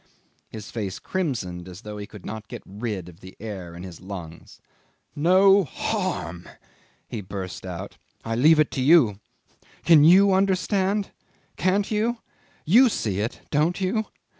[0.49, 4.01] 'His face crimsoned as though he could not get rid of the air in his
[4.01, 4.59] lungs.
[5.15, 6.49] '"No harm!"
[7.07, 7.97] he burst out.
[8.25, 9.19] "I leave it to you.
[9.85, 9.97] You
[10.29, 11.11] can understand.
[11.55, 12.17] Can't you?
[12.65, 14.07] You see it don't you?